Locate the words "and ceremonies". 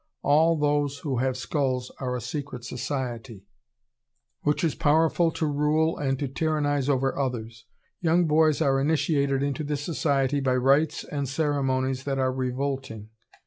11.03-12.03